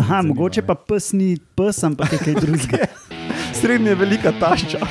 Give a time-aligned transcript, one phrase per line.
[0.00, 2.86] Aha, mogoče pa pes ni pes, ampak je kaj drugega.
[3.54, 4.78] Srednje velika tašča.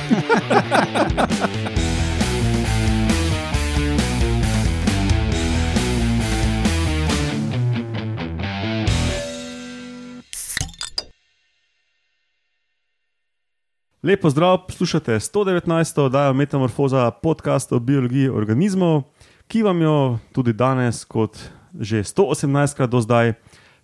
[14.02, 16.00] Lepo zdrav, poslušate 119.
[16.00, 19.02] oddajo Metamorfoza, podcast o biologiji organizmov,
[19.48, 21.36] ki vam jo tudi danes, kot
[21.80, 23.34] že 118 krat do zdaj,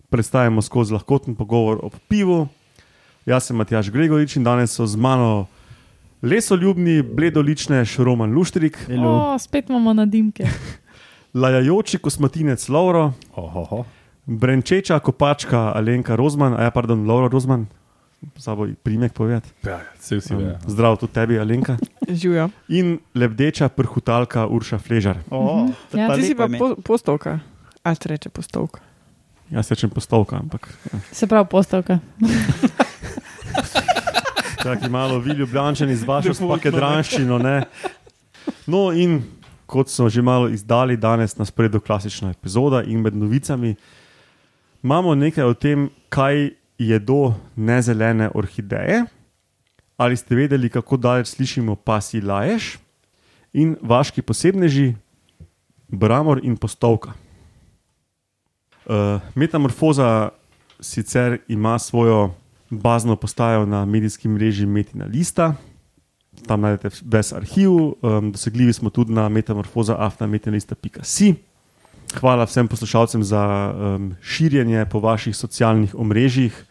[0.09, 2.47] predstavimo skozi lahkoten pogovor o pivu.
[3.25, 5.45] Jaz sem Matjaš Gregorič in danes so z mano
[6.21, 10.47] lesoljubni, bledolične Šroman Luštrik, O, spet imamo nadimke.
[11.35, 13.83] lajajoči kosmatinec Lauro, Ohoho.
[14.25, 17.67] brenčeča kopačka Alenka Rozman, a ja, pardon, Laura Rozman,
[18.35, 19.49] sabo primek povedati.
[19.63, 20.55] Ja, vse vsi Um, vejo.
[20.65, 21.77] zdrav tudi tebi, Alenka.
[22.11, 22.49] Živijo.
[22.69, 25.17] In lebdeča prhutalka Urša Fležar.
[25.29, 27.39] Oh, Ja, Ti si pa po, postovka.
[27.83, 28.79] A se reče postovka.
[29.51, 30.99] Jaz rečem postavka, ampak ja.
[31.11, 31.99] Se pravi, postavka.
[34.63, 37.37] Taki malo vi ljubljančani z vašo spakedranščino.
[37.39, 37.63] Ne?
[38.67, 39.21] No, in
[39.65, 43.75] kot smo že malo izdali, danes na spredju klasična epizoda in med novicami
[44.83, 49.05] imamo nekaj o tem, kaj jedo nezelene orhideje.
[49.97, 52.77] Ali ste vedeli, kako daleč slišimo pasi laješ
[53.53, 54.93] in vaški posebneži,
[55.87, 57.15] bramor in postovka.
[58.87, 60.29] Uh, metamorfoza
[60.79, 62.33] sicer ima svojo
[62.69, 65.55] bazno postajo na medijskem mreži Metina Lista.
[66.47, 71.33] Tam najdete ves arhiv, um, dosegljivi smo tudi na metamorfoza.afnametinalista.si.
[72.19, 76.65] Hvala vsem poslušalcem za um, širjenje po vaših socialnih omrežjih.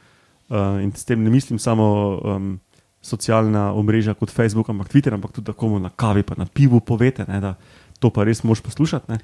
[0.48, 2.61] Uh, in s tem ne mislim samo um,
[3.03, 7.25] socialna omrežja kot Facebook, ampak Twitter, ampak tudi tako na kavi, pa na pivu povete,
[7.28, 7.55] ne, da
[7.98, 9.12] to pa res moš poslušati.
[9.12, 9.19] Ne.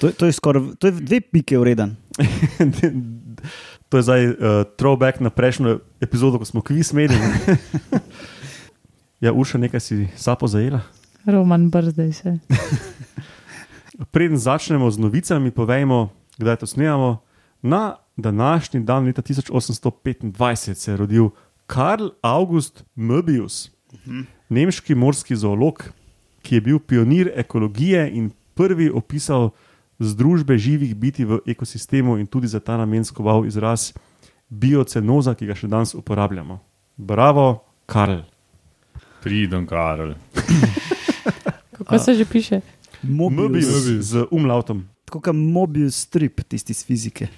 [0.00, 1.96] To, to je skoraj to je dve pike ureden.
[3.88, 4.34] to je zdaj uh,
[4.76, 7.14] throwback na prejšnjo epizodo, ko smo kviz imeli.
[9.24, 10.80] ja, Urša, nekaj si sapo zajela.
[11.26, 12.38] Roman brzdaj se.
[14.12, 16.08] Preden začnemo z novicami, povejmo,
[16.38, 17.22] kdaj to snemamo.
[17.62, 21.28] Na današnji dan, leta 1825, se je rodil
[21.66, 23.70] Karl August Möbius,
[24.48, 25.82] nemški morski zoolog,
[26.42, 29.50] ki je bil pionir ekologije in prvi opisal
[29.98, 33.92] združbe živih biti v ekosistemu in tudi za ta namen skoval izraz
[34.48, 36.58] biocenoza, ki ga še danes uporabljamo.
[36.96, 38.22] Bravo, Karl.
[39.22, 40.14] Pridem, Karel.
[41.72, 42.60] Kako se že piše?
[43.02, 43.66] Mobius.
[43.66, 44.86] Möbius z umlautom.
[45.04, 47.28] Tako kot Mobius strip, tisti iz fizike.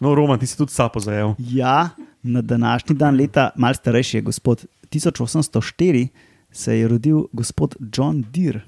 [0.00, 1.34] No, Roman, ti si tudi sapo zajel.
[1.38, 1.90] Ja,
[2.22, 6.08] na današnji dan leta, mal starejši je gospod 1804,
[6.50, 8.62] se je rodil gospod John Deere.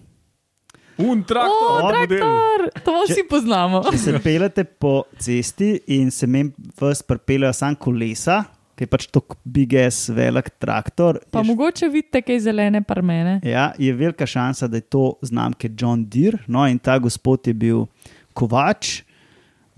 [1.01, 1.83] Un traktor.
[1.83, 2.65] O, traktor!
[2.85, 3.83] To Če- vsi poznamo.
[3.91, 8.43] Če se pelete po cesti in se mem vas pripeljejo sam kolesa,
[8.77, 11.19] ki je pač tako big ass velik traktor.
[11.33, 13.39] Pa je, mogoče vidite kaj zelene parmene.
[13.45, 16.39] ja, je velika šansa, da je to znamke John Deere.
[16.47, 17.87] No, in ta gospod je bil
[18.33, 19.03] kovač,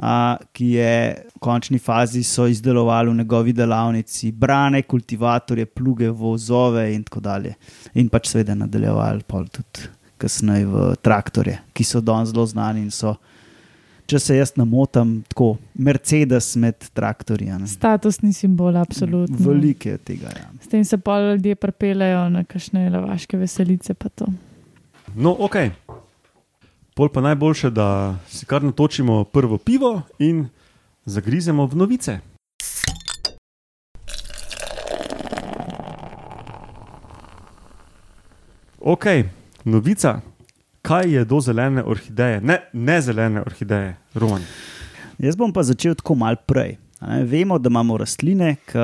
[0.02, 0.92] a, ki je
[1.34, 7.54] v končni fazi so izdelovali v njegovi delavnici brane, kultivatorje, pluge, vozove in tako dalje.
[7.94, 9.90] In pač seveda nadaljevali pol tudi
[10.22, 13.16] kasneje v traktorje, ki so danes zelo znani in so.
[14.10, 17.50] Če se jaz ne motim, tako Mercedes med traktorji.
[17.54, 17.68] a ne.
[17.70, 19.36] Statusni simbol, absolutno.
[19.38, 20.32] Veliko je tega.
[20.36, 20.48] Ja.
[20.60, 23.94] S tem se pa ljudje prepelejo na kakšne lavaške veselice.
[23.94, 24.26] pa to.
[25.14, 25.56] No, ok.
[26.94, 30.48] Pol pa najboljše, da si kar natočimo prvo pivo in
[31.06, 32.18] zagrizemo v novice.
[38.80, 39.06] Ok,
[39.64, 40.20] novica.
[40.82, 42.40] Kaj je do zelene orhideje?
[42.40, 44.42] Ne, ne zelene orhideje, Roman.
[45.22, 46.76] Jaz bom pa začel tako mal prej.
[47.00, 47.24] a Ne?
[47.24, 48.78] Vemo, da imamo rastline, ki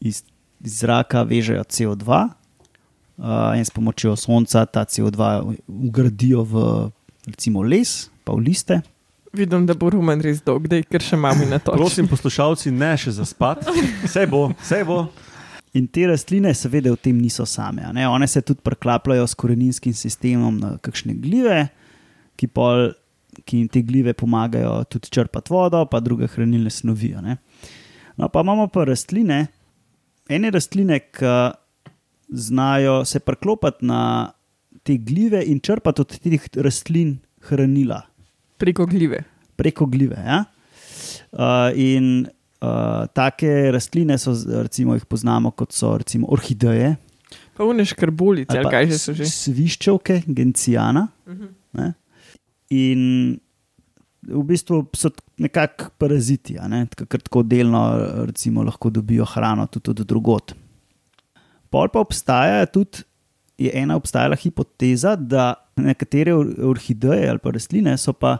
[0.00, 0.22] iz,
[0.60, 6.64] iz zraka vežejo CO2 uh, in s pomočjo sonca ta CO2 ugradijo v
[7.26, 8.80] recimo les, pa v liste.
[9.34, 11.74] Vidim, da bo rumen res dolg, dej, ker še imam na to.
[11.74, 13.66] Prosim, poslušalci, ne še zaspati.
[14.04, 14.98] Vse bo, vse bo.
[15.74, 17.82] In te rastline, seveda, v tem niso same.
[17.92, 18.06] ne.
[18.08, 21.68] One se tudi preklapljajo s koreninskim sistemom na kakšne glive,
[22.38, 22.92] ki, pol,
[23.44, 27.14] ki jim te glive pomagajo tudi črpati vodo, pa druge hranilne snovi.
[28.16, 29.46] No, pa imamo pa rastline,
[30.30, 31.34] ene rastline, ki
[32.34, 34.32] znajo se preklopiti na
[34.82, 37.18] te glive in črpati od teh rastlin
[37.48, 38.02] hranila
[38.58, 39.24] Preko gljive.
[39.56, 40.16] preko glive.
[40.16, 40.44] Ja?
[41.32, 42.26] Uh, in
[42.64, 44.32] uh, take rastline so,
[44.62, 46.94] recimo, jih poznamo kot so recimo orhideje,
[47.54, 49.28] Pa uneš karbolice, ali pa kaj že so že.
[49.30, 51.06] Sviščevke, gencijana.
[51.28, 51.50] Mhm.
[51.78, 51.88] Ne?
[52.74, 53.00] In
[54.24, 56.84] v bistvu so nekako paraziti, ne?
[56.88, 57.82] ker tako delno
[58.26, 60.54] recimo, lahko dobijo hrano tudi od drugot.
[61.70, 63.04] Pol pa obstaja tudi,
[63.58, 68.38] je ena obstajala hipoteza, da nekatere or- orhideje ali pa rastline so pa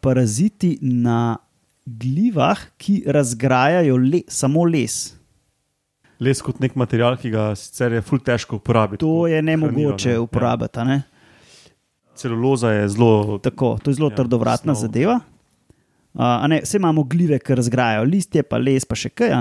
[0.00, 1.36] paraziti na
[1.86, 5.14] glivah, ki razgrajajo le, samo les.
[6.20, 9.02] Les kot nek material, ki ga sicer je ful težko uporabiti.
[9.02, 10.18] To je nemogoče ne.
[10.18, 10.78] uporabiti.
[10.78, 10.94] a ne?
[10.94, 11.02] Ja.
[12.14, 13.38] Celuloza je zelo.
[13.42, 14.82] Tako, to je zelo Ja, trdovratna snov.
[14.86, 15.20] zadeva.
[16.14, 19.34] Uh, ne, vse imamo glive, ki razgrajajo listje, pa les, pa še kaj.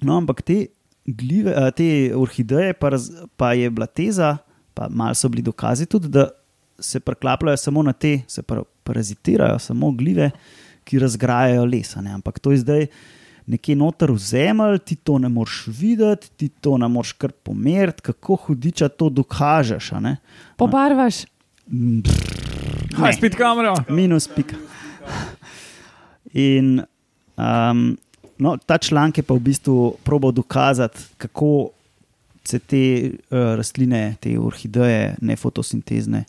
[0.00, 0.68] No, ampak te,
[1.04, 4.36] glive, te orhideje, pa, raz, pa je bila teza,
[4.74, 6.28] pa malo so bili dokazi tudi, da
[6.78, 8.42] se preklapljajo samo na te, se
[8.84, 10.30] parazitirajo samo glive,
[10.84, 11.96] ki razgrajajo les.
[11.96, 12.14] a ne.
[12.14, 12.86] Ampak to je zdaj
[13.46, 18.02] nekje noter v zemlji, ti to ne moreš videti, ti to ne moreš kar pomeriti,
[18.02, 19.92] kako hudiča to dokažeš.
[19.92, 20.16] a ne.
[20.56, 21.24] Pobarvaš.
[22.96, 23.74] Haj, spet kamera.
[23.88, 24.56] minus pika.
[26.32, 26.82] In
[27.36, 27.96] um,
[28.38, 31.70] no, ta članek je pa v bistvu probal dokazati, kako
[32.44, 36.24] se te uh, rastline, te orhideje, ne fotosintezne,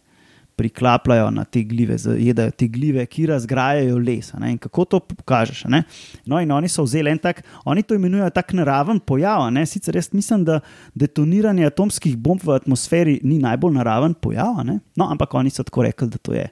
[0.55, 4.33] priklapljajo na te glive, zajedajo te glive, ki razgrajajo les.
[4.33, 5.65] a ne, In kako to pokažeš?
[5.65, 5.83] a ne.
[6.25, 9.41] No, in oni so vzeli en tak, oni to imenujejo tak naraven pojav.
[9.41, 9.65] a ne.
[9.65, 10.59] Sicer jaz mislim, da
[10.95, 14.79] detoniranje atomskih bomb v atmosferi ni najbolj naraven pojav, a ne.
[14.95, 16.47] no, ampak oni so tako rekli, da to je.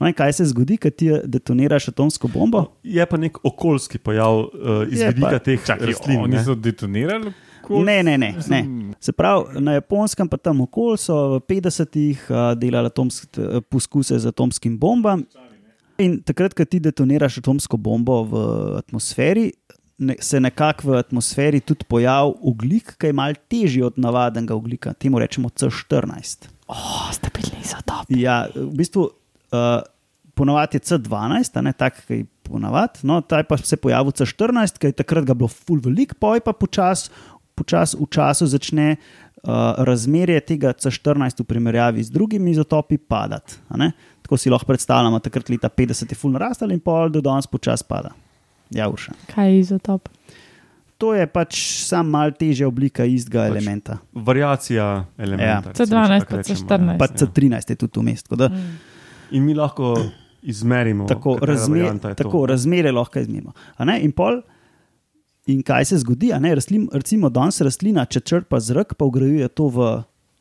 [0.00, 2.66] No, in kaj se zgodi, ko ti detoniraš atomsko bombo?
[2.84, 4.48] Je pa nek okoljski pojav uh,
[4.90, 6.20] iz vidika teh Čakaj, rastlin.
[6.20, 6.44] oni ne.
[6.44, 7.32] so detonirali?
[7.66, 7.82] Kol?
[7.86, 8.60] Ne, ne, ne, ne.
[9.02, 13.40] Se pravi, na japonskem, pa tam okoli so v 50-ih uh, delali atomsk,
[13.72, 15.26] poskuse z atomskim bombam.
[16.02, 18.42] In takrat, ko ti detoniraš atomsko bombo v
[18.82, 19.48] atmosferi,
[19.98, 24.92] ne, se nekako v atmosferi tudi pojavi oglik, ki je malo težji od navadnega oglika.
[24.92, 26.50] Temu rečemo C14.
[26.68, 28.20] Oh, ste bili izotopi.
[28.20, 29.80] Ja, v bistvu uh,
[30.36, 34.12] ponovadi je C12, a ne tak, ki je ponovadi, no, ta je pa se pojavil
[34.12, 37.08] C14, ki je takrat ga bilo full velik, poj pa počasi
[37.56, 39.48] počas v času začne uh,
[39.80, 43.56] razmerje tega C14 v primerjavi z drugimi izotopi padati.
[43.66, 43.92] a ne.
[44.22, 47.84] Tako si lahko predstavljamo, takrat leta 50 je full narastel in pol do danes počasi
[47.84, 48.10] pada.
[48.68, 49.12] Ja, urša.
[49.28, 50.08] Kaj je izotop?
[50.96, 53.98] To je pač sam mal težja oblika istega Pač- elementa.
[54.12, 54.86] Variacija
[55.16, 55.70] elementa.
[55.70, 56.88] recimo, C12 če tako pa rečemo, C14.
[56.88, 56.98] ja.
[56.98, 58.22] Pa C13 je tudi vmes.
[58.22, 58.78] tako da Mm.
[59.30, 59.94] In mi lahko
[60.44, 62.14] izmerimo, tako, razmer, to.
[62.14, 63.52] tako razmere lahko izmerimo.
[63.76, 64.40] A ne, In, pol,
[65.46, 66.32] in kaj se zgodi?
[66.40, 69.90] ne, Rastlin, recimo, danes rastlina, če črpa zrak, pa ugrajuje to v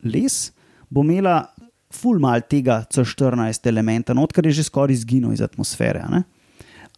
[0.04, 0.52] les,
[0.90, 1.46] bo imela
[1.94, 6.04] ful mal tega C14 elementa, not, kar je že skoraj izginil iz atmosfere.
[6.12, 6.24] ne.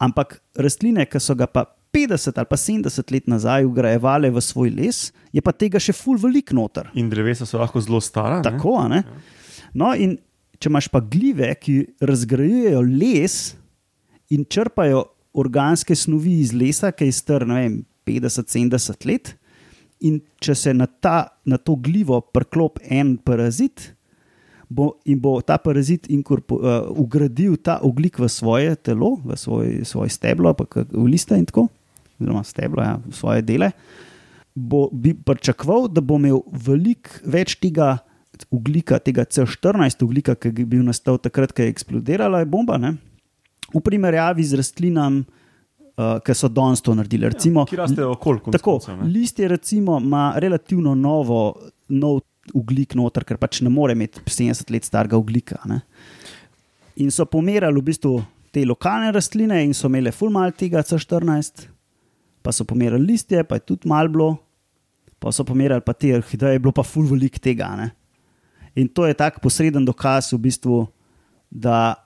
[0.00, 4.70] Ampak rastline, ki so ga pa 50 ali pa 70 let nazaj ugrajevale v svoj
[4.70, 6.90] les, je pa tega še ful velik noter.
[6.94, 8.38] In drevesa so lahko zelo stara.
[8.38, 8.44] ne?
[8.46, 9.02] Tako, a ne?
[9.74, 10.18] No, in
[10.58, 13.38] če imaš pa glive, ki razgrajujejo les
[14.34, 15.06] in črpajo
[15.38, 17.76] organske snovi iz lesa, ki je star ne vem,
[18.08, 19.34] 50-70 let,
[20.00, 23.92] in če se na, ta, na to glivo priklop en parazit,
[24.68, 29.80] bo, in bo ta parazit inkorpo, uh, ugradil ta oglik v svoje telo, v svoj,
[29.88, 31.68] svoj steblo, pa v liste in tako,
[32.18, 33.72] oziroma steblo, ja, v svoje dele
[34.58, 37.96] bo, bi pričakoval, da bo imel veliko več tega
[38.54, 42.96] ugljika, tega C14 ugljika, ki je bil nastal takrat, ko je eksplodirala bomba, ne?
[43.68, 45.26] v primerjavi z rastlinami,
[45.98, 47.28] uh, ki so danes to naredili.
[47.28, 48.40] Recimo, Ki rastejo okoli.
[48.44, 51.56] konec Tako, listje recimo ima relativno novo,
[51.88, 52.20] nov
[52.54, 55.60] ugljik noter, ker pač ne more imeti 70 let starega ugljika.
[55.68, 55.82] Ne?
[57.04, 58.14] In so pomerali v bistvu
[58.54, 61.66] te lokalne rastline in so imele full mal tega C14,
[62.42, 64.36] pa so pomerali listje, pa je tudi mal bilo,
[65.20, 67.74] pa so pomerali pa te orhideje, je bilo pa full velik tega.
[67.76, 67.90] Ne?
[68.78, 70.86] In to je tak posreden dokaz, v bistvu,
[71.50, 71.96] da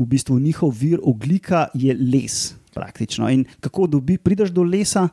[0.00, 2.59] v bistvu njihov vir oglika je les.
[2.74, 3.28] Praktično.
[3.30, 5.08] In kako dobi, prideš do lesa,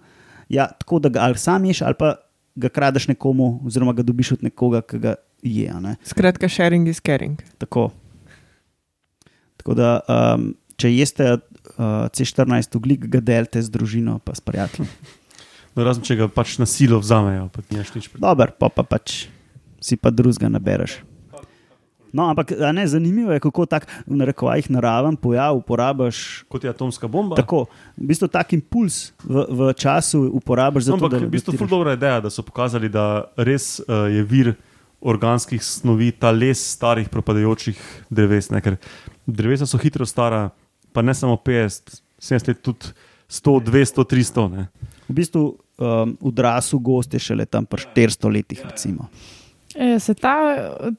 [0.49, 2.15] ja, tako da ga ali sam ješ, ali pa
[2.55, 5.69] ga kradeš nekomu, oziroma ga dobiš od nekoga, ki ga je.
[5.69, 5.95] a Ne?
[6.03, 7.41] Skratka, sharing is caring.
[7.57, 7.91] Tako.
[9.57, 14.89] tako da, um, če jeste uh, C14 ugljik, ga delite z družino, pa s prijateljem.
[15.77, 18.71] No, razen če ga pač na silo vzamejo, pa ti neš nič pri Dober, pa,
[18.73, 19.27] pa pač
[19.77, 21.03] si pa drugega nabereš.
[22.17, 26.47] No, ampak ne, zanimivo je, kako tak v narekovajih naraven pojav uporabiš.
[26.49, 27.37] Kot je atomska bomba.
[27.37, 31.35] Tako, v bistvu tak impuls v, v času uporabiš za No, to, ampak da v
[31.35, 34.55] bistvu je dobra ideja, da so pokazali, da res uh, je vir
[35.01, 37.77] organskih snovi ta les starih propadajočih
[38.09, 38.49] dreves.
[38.49, 38.63] Ne?
[38.65, 38.81] Ker
[39.29, 40.49] drevesa so hitro stara,
[40.89, 42.97] pa ne samo 50, 70 let, tudi
[43.29, 44.47] 100, 200, 300.
[44.57, 44.67] Ne?
[45.05, 48.65] V bistvu um, odrasel gost je šele tam pri 400 letih.
[48.65, 49.11] Recimo.
[49.75, 50.33] E, se ta,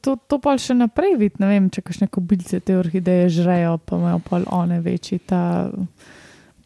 [0.01, 3.97] to, to pa še naprej vidi, ne vem, če kakšne kobilice te orhideje žrejo, pa
[3.97, 5.71] imajo pa one večji ta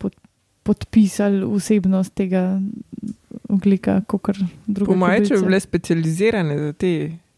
[0.03, 0.17] pod,
[0.67, 2.61] podpisal vsebnost tega
[3.49, 4.33] oglika, kot
[4.67, 4.91] druge.
[4.91, 6.93] Po mojem, če bi bile specializirane za te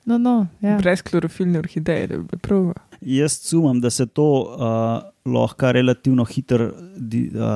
[0.05, 0.75] No, no, ja.
[0.77, 2.73] brezklorofilne orhideje, da bi bile prav.
[3.01, 6.99] Jaz sumam, da se to uh, lahko relativno hitro uh,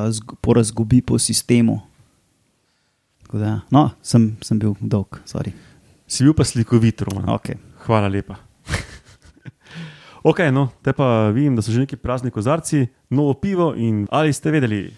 [0.08, 1.80] zg- porazgubi po sistemu.
[3.32, 5.52] Da, no, sem, sem bil dolg, sorry.
[6.08, 7.28] Si bil pa slikovit, Roman.
[7.36, 7.60] Okay.
[7.84, 8.40] Hvala lepa.
[10.30, 14.32] ok, no, te pa vidim, da so že neki prazni kozarci, novo pivo in ali
[14.32, 14.96] ste vedeli?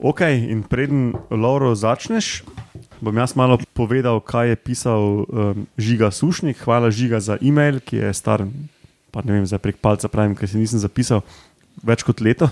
[0.00, 2.40] Ok, in preden Lauro začneš,
[3.04, 6.56] bom jaz malo povedal, kaj je pisal um, Žiga Sušnik.
[6.64, 8.48] Hvala Žiga za e-mail, ki je star,
[9.12, 11.20] pa ne vem, zdaj prek palca pravim, ker si nisem zapisal
[11.84, 12.48] več kot leto.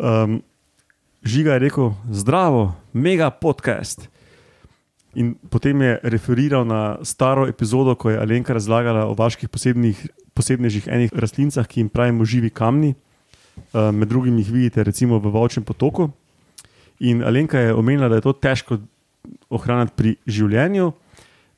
[0.00, 0.40] um,
[1.24, 4.08] Žiga je rekel: Zdravo, mega podcast.
[5.14, 9.96] In potem je referiral na staro epizodo, ko je Alenka razlagala o vaških posebnih,
[10.36, 12.92] posebnežih enih rastlinicah, ki jim pravimo živi kamni.
[13.72, 16.10] Uh, med drugim jih vidite recimo v Vovčem potoku.
[17.00, 18.78] In Alenka je omenila, da je to težko
[19.48, 20.92] ohraniti pri življenju.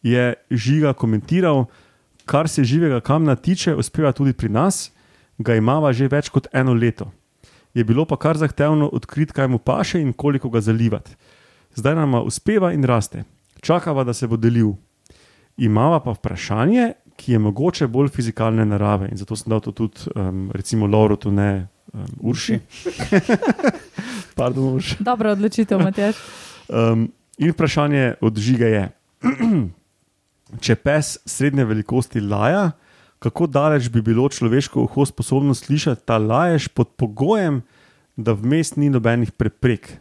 [0.07, 1.67] Je žiga komentiral,
[2.23, 4.93] kar se živega kamna tiče, uspeva tudi pri nas,
[5.39, 7.11] ga imamo že več kot eno leto
[7.77, 11.13] je bilo pa kar zahtevno odkriti, kaj mu paše in koliko ga zalivati.
[11.75, 13.25] Zdaj nam uspeva in raste.
[13.61, 14.73] Čakava, da se bo delil.
[15.57, 20.09] Imava pa vprašanje, ki je mogoče bolj fizikalne narave in zato sem dal to tudi,
[20.15, 22.59] um, recimo, Lauro, tu ne um, Urši.
[24.39, 24.97] Pardon, Urši.
[25.01, 26.17] Dobra odločitev, Matjaš.
[26.69, 28.89] Um, in vprašanje od žige je,
[30.65, 32.71] če pes srednje velikosti laja,
[33.27, 37.63] kako daleč bi bilo človeško uho sposobno slišati ta lajež pod pogojem,
[38.17, 39.99] da vmes ni nobenih preprek.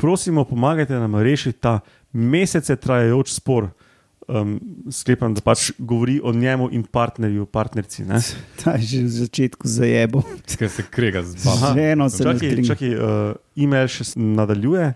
[0.00, 1.80] Prosimo, pomagajte nam rešiti ta
[2.12, 3.68] mesece trajajoč spor.
[4.24, 4.56] Um,
[4.88, 8.06] sklepam, da pač govori o njemu in partnerju, partnerci.
[8.08, 8.22] Ne?
[8.64, 10.22] Ta je že v začetku zajebo.
[10.48, 11.74] Ker se krega z babo.
[11.76, 12.64] Že eno se strinja.
[12.72, 14.94] čakaj uh, e-mail še nadaljuje,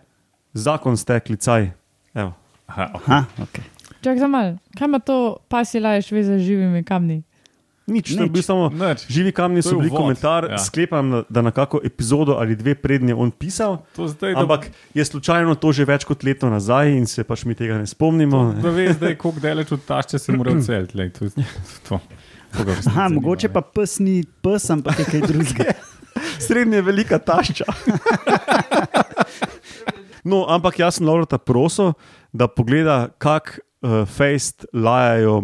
[0.56, 1.68] zakon ste klicaj.
[2.16, 2.32] Evo.
[2.72, 3.04] Aha, ok.
[3.04, 3.68] Aha, okay.
[4.00, 7.27] Čak za mal, kaj ima to pasi laješ veze z živimi kamni?
[7.88, 8.30] Nič, to je Nič.
[8.30, 9.06] bil samo Nič.
[9.06, 10.58] Živi kamni To so je bili uvod, komentar, ja.
[10.58, 14.60] sklepam, da- da na kako epizodo ali dve prednje on pisal, To zdaj, da, ampak
[14.92, 18.52] je slučajno to že več kot leto nazaj in se pač mi tega ne spomnimo.
[18.52, 18.60] Ne.
[18.60, 20.92] da ve zdaj, koliko daleč od tašče se mora odseliti.
[20.94, 21.32] lej, To, je-
[21.88, 22.00] to,
[22.86, 25.72] Aha, mogoče pa pes ni pes, ampak je kaj drugega.
[26.40, 27.64] Srednje velika tašča.
[30.24, 31.92] no, ampak jaz sem Laurota prosil,
[32.30, 35.40] da pogleda, kako uh, fejst lajajo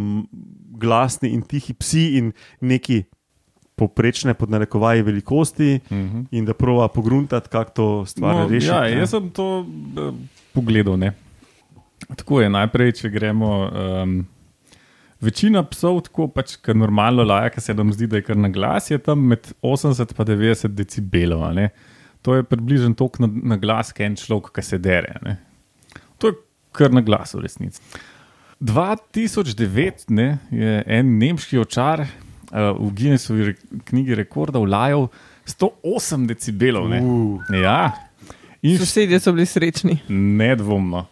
[0.75, 3.03] glasni in tihi psi in neki
[3.75, 5.81] poprečne podnarekovaji velikosti.
[5.91, 6.21] Mhm.
[6.31, 8.71] In da prova pogruntati, kako to stvar No, rešiti.
[8.71, 8.93] ja, ne.
[8.93, 10.15] jaz sem to uh,
[10.53, 10.97] pogledal.
[10.97, 11.13] Ne.
[12.17, 13.71] Tako je, najprej, če gremo.
[14.03, 14.27] Um,
[15.21, 18.49] večina psov, tako pač, ki normalno laja, ki se nam zdi, da je kar na
[18.49, 21.55] glas, je tam med 80 in 90 decibelov.
[21.55, 21.71] ne.
[22.23, 25.17] To je približno toliko na, na glas, kot en človek, ki se dere.
[25.23, 25.39] ne.
[26.19, 26.35] To je
[26.73, 27.81] kar na glas, v resnici.
[28.65, 32.09] 2009 ne, je en nemški očar uh,
[32.79, 33.55] v Guinnessovi re
[33.91, 35.11] knjigi rekordov lajal
[35.45, 36.89] 108 decibelov.
[36.89, 37.01] Ne.
[37.05, 37.93] Uh, Ja,
[38.65, 39.99] in Sosedje so bili srečni.
[40.09, 41.05] nedvomno.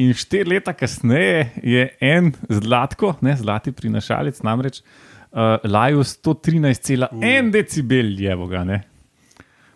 [0.00, 8.14] In štiri leta kasneje je en zlatko, ne zlati prinašalec, namreč uh, lajal 113,1 decibel,
[8.20, 8.62] je voga.
[8.64, 8.78] Ne?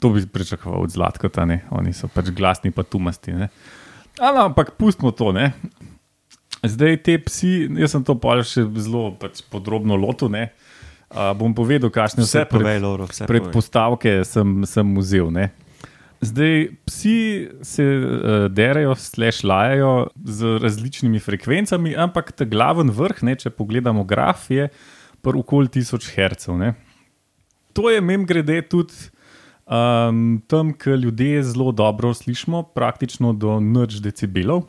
[0.01, 1.65] To bi pričakoval od zlatkota, ne?
[1.75, 3.35] oni so pač glasni, pa tumasti.
[3.35, 3.51] Ne?
[4.21, 5.33] Ampak pustimo to.
[5.33, 5.51] Ne?
[6.69, 10.29] Zdaj te psi, jaz sem to pa še zelo pač podrobno lotil.
[10.33, 10.51] ne.
[11.07, 13.47] Uh, bom povedal, kakšne vse pred- povej, Lauro, vse povej.
[13.47, 15.31] predpostavke sem, sem vzel.
[15.31, 15.53] Ne.
[16.19, 17.19] Zdaj, psi
[17.63, 24.03] se uh, derajo, slash lajajo z različnimi frekvencami, ampak ta glaven vrh, ne, če pogledamo
[24.03, 24.67] graf, je
[25.23, 26.51] pa okoli 1000 Hz.
[26.59, 26.75] Ne.
[27.73, 28.95] To je mem grede tudi
[29.69, 34.67] um, tam, kjer ljudje zelo dobro slišimo, praktično do nič decibelov.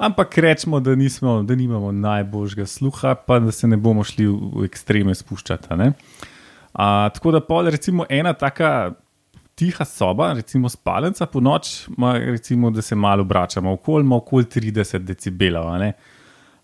[0.00, 4.64] Ampak rečemo, da, nismo, da nimamo najboljšega sluha, pa da se ne bomo šli v,
[4.64, 5.68] ekstreme spuščati.
[6.72, 8.94] a tako da pol, recimo, ena taka
[9.54, 14.44] tiha soba, recimo spalnica po noč, ima, recimo, da se malo obračamo okoli, ima okoli
[14.44, 15.68] 30 decibelov.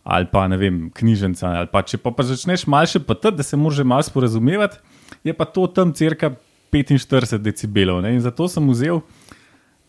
[0.05, 1.47] Ali pa ne vem, knjižnica.
[1.47, 4.79] Ali pa če pa, pa začneš malo še patati, da se moraš malo sporazumevati,
[5.25, 6.33] je pa to tam crka
[6.73, 8.01] 45 decibelov.
[8.01, 8.15] Ne?
[8.17, 9.03] In zato sem vzel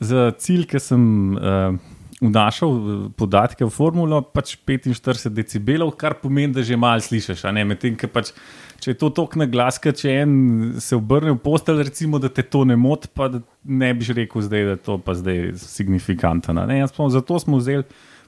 [0.04, 1.06] za cilj, ki sem
[1.38, 1.78] uh,
[2.22, 7.46] vnašal eh, podatke v formulo, pač 45 decibelov, kar pomeni, da že malo slišiš.
[7.68, 8.34] Medtem, ko pač,
[8.82, 10.34] če je to tako na glas, če en
[10.82, 13.30] se obrne v postelj, recimo, da te to ne moti, pa
[13.64, 16.66] ne biš rekel, zdaj, da je to pa zdaj signifikantno.
[17.14, 17.86] Zato smo vzeli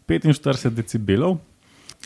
[0.09, 1.39] 45 decibelov.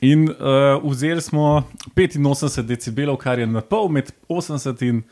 [0.01, 1.63] In uh, vzeli smo
[1.95, 5.03] 85 decibelov, kar je na pol med 80 in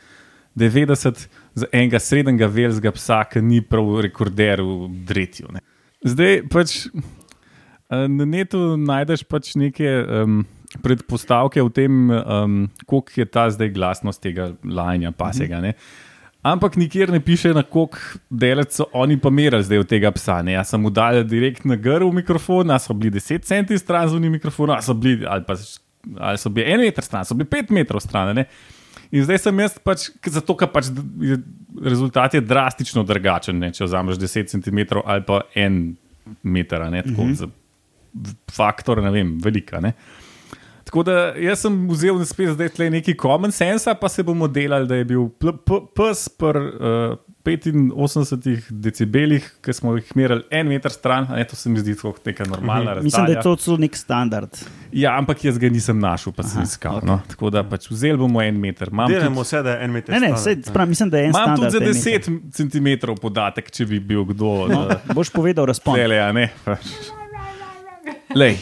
[0.58, 5.52] 90 za enega srednjega velskega psa, ki ni prav rekorder v dretju.
[5.54, 5.62] Ne.
[6.04, 10.42] Zdaj pač eh, na netu najdeš pač neke um,
[10.82, 15.60] predpostavke o tem, um, koliko je ta zdaj glasnost tega lajanja pasega.
[15.60, 15.74] Ne.
[16.42, 20.40] Ampak nikjer ne piše, na koliko delec so oni pa merili zdaj od tega psa.
[20.42, 20.56] Ne.
[20.56, 24.32] Jaz sem udaljen direkt na grl mikrofon, a so bili 10 centi stran z unim
[24.32, 25.54] mikrofonom, a so bili, ali pa
[26.18, 28.34] ali so bili en meter stran, so bili 5 metrov stran.
[28.34, 28.48] Ne.
[29.12, 30.88] In zdaj sem jaz pač, zato ker pač
[31.20, 31.36] je,
[31.84, 35.82] rezultat je drastično drugačen, ne, če vzameš 10 cm ali pa en
[36.42, 37.34] meter, ne, tako mm -hmm.
[37.34, 37.48] za
[38.52, 39.80] faktor, ne vem, velika.
[39.80, 39.92] Ne.
[40.92, 44.84] Tako da jaz sem vzel spet zdaj tle neki common sense, pa se bomo delali,
[44.84, 45.22] da je bil
[45.96, 51.56] pes pri uh, 85 decibelih, ki smo jih merili en meter stran, a ne, to
[51.56, 53.04] se mi zdi kot neka normalna razdalja.
[53.04, 54.60] Mislim, da je to celo nek standard.
[54.92, 57.00] Ja, ampak jaz ga nisem našel, pa sem Aha, iskal.
[57.00, 57.08] okej.
[57.08, 57.18] No.
[57.28, 58.92] Tako da pač vzel bomo en meter.
[58.92, 60.12] Imam tudi- Delamo vse, da je en meter.
[60.12, 61.72] Ne, ne, sej, sprav, mislim, da je en Imam tudi standard.
[61.72, 62.68] za en meter.
[62.68, 64.68] 10 cm podatek, če bi bil kdo.
[64.68, 65.96] No, boš povedal razpon.
[65.96, 66.50] Tele, a ne.
[68.34, 68.56] Lej?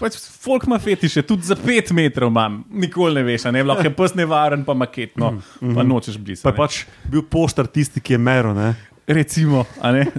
[0.00, 3.94] Pač folk ima fetiše, tudi za 5 metrov imam, nikoli ne veš, ne, lahko je
[3.94, 6.42] pes nevaren, pa maketno, pa nočeš blizu.
[6.42, 8.54] Pa je pač bil poštar tisti, ki je meril.
[8.58, 8.74] ne.
[9.08, 9.64] Recimo,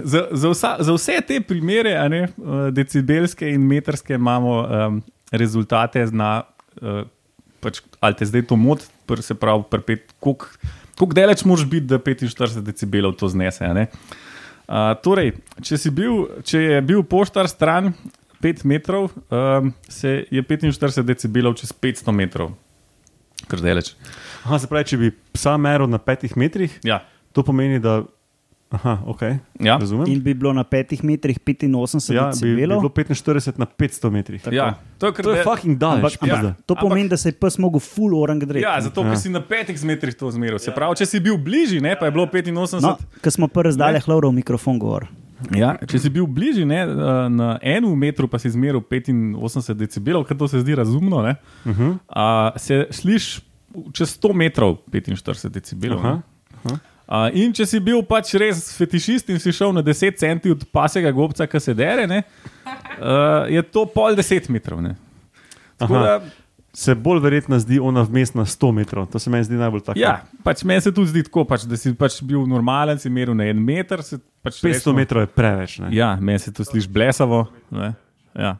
[0.02, 4.96] za, za, vsa, za vse te primere, ne, eh, decibelske in metrske, imamo um,
[5.30, 6.42] rezultate na,
[6.82, 7.04] uh,
[7.62, 10.50] pač, ali te zdaj to moti, pr- se pravi, pri pet- koliko
[11.00, 13.64] koliko daleč moraš biti, da 45 decibelov to znese.
[13.64, 15.32] Uh, torej,
[15.64, 17.94] če, si bil, če je bil poštar stran
[18.40, 22.54] 5 metrov, um, se je 45 decibelov čez 500 metrov,
[23.46, 23.94] kar daleč.
[24.42, 28.02] Aha, se pravi, če bi psa meril na petih metrih, Ja, to pomeni, da.
[28.70, 29.22] Aha, ok.
[29.58, 29.74] ja.
[29.76, 30.06] Razumem.
[30.06, 31.66] In bi bilo na petih metrih 85
[32.08, 32.78] Ja, bi, bi decibelov.
[32.80, 34.40] bilo 45 na 500 metrih.
[34.48, 34.78] ja.
[34.96, 35.44] To je kar To je daleč.
[35.44, 36.14] fucking daleč.
[36.14, 36.34] Ampak, Ja.
[36.36, 38.62] ampak, to pomeni, da se je pes mogel full orang dreti.
[38.62, 39.16] Ja, zato, ker Ja.
[39.16, 40.58] si na petih metrih to zmeril.
[40.58, 42.78] Se pravi, če si bil bližje, ne, pa je bilo 85.
[42.80, 45.10] No, ker smo prvi zdaj hlavro v mikrofon govor.
[45.56, 50.26] Ja, če si bil bližje, ne, eh, na enem metru pa si zmeril 85 decibelov,
[50.28, 51.98] kar to se zdi razumno, ne, uh -huh.
[52.08, 53.40] a, se slišiš
[53.92, 55.98] čez 100 metrov 45 decibelov.
[55.98, 56.22] Aha,
[56.64, 56.78] ne.
[57.10, 60.64] A, in če si bil pač res fetišist in si šel na 10 centi od
[60.70, 62.22] pasega gobca, ki se dere, ne,
[62.66, 64.82] uh, je to pol 10 metrov.
[64.82, 64.94] Ne.
[65.80, 66.04] Tako Aha.
[66.04, 66.20] da,
[66.72, 69.08] Se bolj verjetno zdi ona vmes na 100 metrov.
[69.10, 69.98] To se meni zdi najbolj tako.
[69.98, 73.34] ja, pač meni se tudi zdi tako, pač, da si pač bil normalen, si meril
[73.34, 73.98] na en meter.
[74.42, 75.78] Pač 500 recimo- metrov je preveč.
[75.82, 75.90] Ne?
[75.92, 77.48] Ja, meni se to sliši blesavo.
[77.70, 77.94] Ne?
[78.38, 78.56] Ja.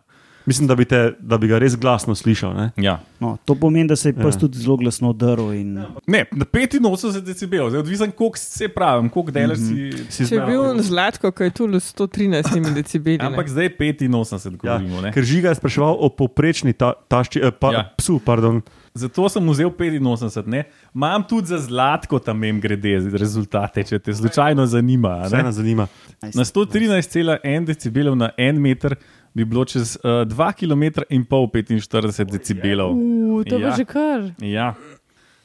[0.46, 2.55] Mislim, da bi, te, da bi ga res glasno slišal.
[2.55, 2.70] Ne?
[2.79, 3.00] Ja.
[3.20, 4.40] No, to pomeni, da se je pes Ja.
[4.40, 5.53] tudi zelo glasno drl.
[5.53, 5.74] In...
[6.07, 9.66] Ne, na 85 decibelov, zdaj odvisen, koliko se pravi, koliko delaš Mhm.
[9.92, 10.05] si.
[10.11, 13.18] Si Če je bil zlatko, ki je tu s 113 decibeli.
[13.20, 15.00] Ampak zdaj 85 Ja, govorimo.
[15.00, 15.12] ne.
[15.12, 17.72] ker žiga je spraševal o povprečni ta, tašči, eh, pa, Ja.
[17.74, 17.94] ja.
[17.96, 18.18] psu.
[18.20, 18.62] Pardon.
[18.92, 20.64] Zato sem vzel 85, ne.
[20.90, 25.29] Imam tudi za zlatko tam mem grede rezultate, če te slučajno zanima.
[25.44, 25.53] ne.
[25.53, 25.87] zanima.
[26.24, 28.96] Na 113,1 decibelov na en meter
[29.33, 31.87] bi bilo čez uh, 2 km in pol 45
[32.27, 32.93] decibelov.
[32.93, 33.69] Uh, to Ja.
[33.69, 33.77] ja.
[33.77, 34.21] že kar.
[34.38, 34.75] Ja.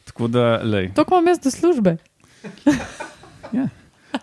[0.05, 0.93] Tako da, lej.
[0.93, 1.97] To imam jaz do službe.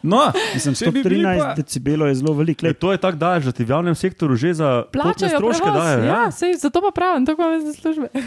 [0.02, 0.18] No,
[0.54, 2.64] Mislim, če bi bili 113 pa- decibelov je zelo veliko.
[2.64, 5.82] Le, Lej, to je tako da ti v javnem sektorju že za Plačajo stroške prevoz.
[5.84, 6.04] dajo.
[6.04, 8.08] Ja, sej, zato pa pravim, to imam jaz do službe.
[8.12, 8.22] Ja,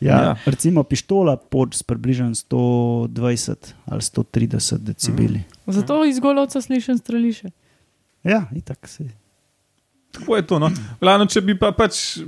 [0.00, 0.16] Ja.
[0.22, 0.32] ja.
[0.44, 5.40] Recimo pištola pod približno 120 ali 130 decibeli.
[5.66, 7.48] Zato iz golovca slišim streliše.
[8.22, 9.08] Ja, itak se.
[10.12, 10.58] Tako je to.
[10.58, 10.70] No.
[11.00, 12.18] Glavno, če bi pa pač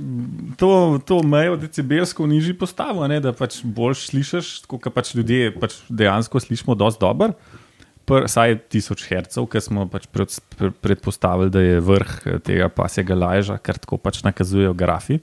[0.59, 0.71] to,
[1.07, 6.43] to mejo decibelsko nižji postavil, ne, da pač bolj slišiš, kot pač ljudje pač dejansko
[6.43, 7.33] slišimo, dosti dobro.
[8.11, 13.15] Saj 1000 Hz, ker smo pač pred, pred, predpostavili, da je vrh eh, tega pasega
[13.15, 15.21] laža, kar tako pač nakazujejo grafi.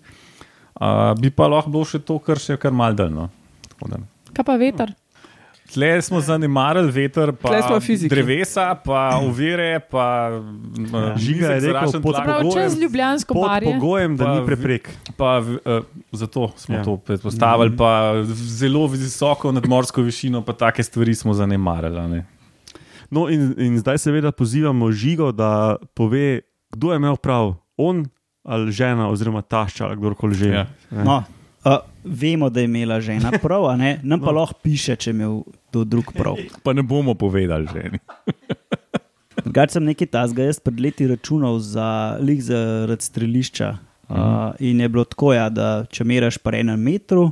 [0.78, 3.26] Uh, bi pa lahko bilo še to, kar še kar mal daljno.
[4.30, 4.94] Kaj pa veter?
[5.68, 7.60] Tle smo zanemarili veter, pa
[8.08, 10.30] drevesa, pa ovire, pa
[10.92, 11.16] ja.
[11.16, 13.72] Žiga je rekel, pod pogojem- čez Ljubljansko Pod barje.
[13.72, 14.88] pogojem, da Pa ni preprek.
[15.16, 15.80] Pa, eh,
[16.12, 16.84] zato smo ja.
[16.84, 21.98] To predpostavili, pa zelo visoko nadmorsko višino, pa take stvari smo zanemarili.
[21.98, 22.26] a ne.
[23.10, 28.06] No, in, in zdaj seveda pozivamo žigo, da pove, kdo je imel prav, on
[28.42, 30.48] ali žena, oziroma tašča ali kdorkoli že.
[30.48, 30.66] Ja.
[30.90, 31.04] Ne.
[31.04, 31.24] No,
[31.64, 34.00] uh, vemo, da je imela žena prav, a ne?
[34.02, 34.40] nam pa no.
[34.40, 36.38] lahko piše, če je imel kdo drug prav.
[36.64, 37.98] Pa ne bomo povedali že.
[39.44, 43.76] Drugače sem nekaj tazga, jaz pred leti računal za lik zaradi strelišča.
[44.08, 44.16] Uh,
[44.58, 47.28] in je bilo tako, ja, da če meraš po enem metru,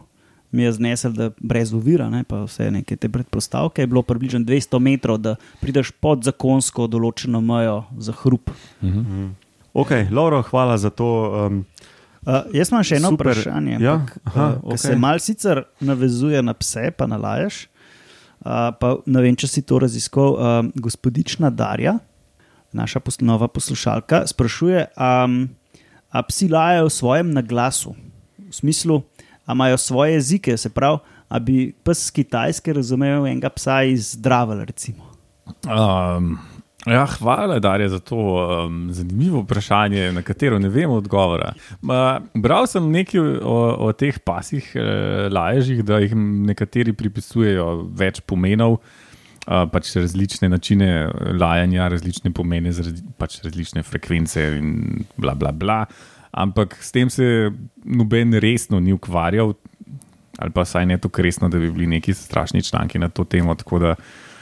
[0.53, 4.41] mi je znesel, da brez uvira, ne, pa vse neke te predpostavke, je bilo približno
[4.45, 8.53] 200 metrov, da prideš pod zakonsko določeno mejo za hrup.
[9.77, 11.09] Ok, Lauro, hvala za to.
[11.47, 11.65] Um,
[12.27, 13.31] Uh, jaz imam še eno Super.
[13.31, 14.83] vprašanje, Ja, ampak, aha, uh, ki okej.
[14.83, 17.69] se mal sicer navezuje na pse, pa na laješ.
[18.43, 20.35] Uh, pa ne vem, če si to raziskal.
[20.35, 22.01] Uh, gospodična Darja,
[22.75, 25.47] naša pos nova poslušalka, sprašuje, um,
[26.11, 27.95] a psi lajajo v svojem naglasu,
[28.43, 29.01] v smislu,
[29.47, 30.99] a imajo svoje jezike, se pravi,
[31.31, 34.19] a bi pes z Kitajske razumel enega psa iz
[34.67, 35.07] recimo.
[35.67, 36.39] Um,
[36.87, 41.53] ja, hvala, Darja, za to um, zanimivo vprašanje, na katero ne vem odgovora.
[41.83, 43.57] Ma, bral sem nekaj o,
[43.89, 48.79] o teh pasih eh, laježih, da jih nekateri pripisujejo več pomenov.
[48.79, 49.05] Uh,
[49.47, 52.73] pač različne načine lajanja, različne pomene,
[53.19, 55.85] pač različne frekvence, in bla, bla, bla.
[56.37, 57.51] Ampak s tem se
[57.85, 59.55] noben resno ni ukvarjal,
[60.39, 63.55] ali pa vsaj ne tako resno, da bi bili neki strašni članki na to temo.
[63.55, 64.36] Tako da mm,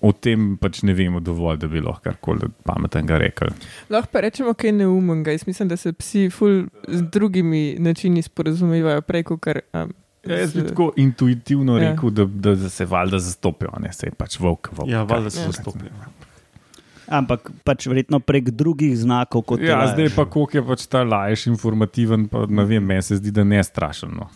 [0.00, 3.48] o tem pač ne vemo dovolj, da bi lahko karkoli pametnega rekli.
[3.88, 5.30] Lahko pa rečemo kaj neumnega.
[5.30, 9.60] Jaz mislim, da se psi ful z drugimi načini sporazumevajo prej, kot kar.
[9.74, 9.92] Um,
[10.22, 11.90] Ja, jaz bi tako intuitivno Ja.
[11.90, 14.68] rekel, da, da, da se valjda zastopijo, ne se pač volk.
[14.72, 15.46] volk ja, valjda se Ja.
[15.46, 15.88] zastopijo.
[17.08, 19.90] Ampak pač verjetno prek drugih znakov kot Ja, laješ.
[19.90, 23.44] zdaj pa koliko je pač ta lajš informativen, pa ne vem, meni se zdi, da
[23.44, 24.10] ne strašen.
[24.12, 24.28] No.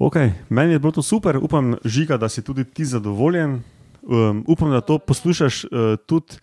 [0.00, 3.60] Okay, meni je bilo to super, upam, Žiga, da si tudi ti zadovoljen.
[4.06, 5.70] Um, upam, da to poslušaš uh,
[6.06, 6.38] tudi,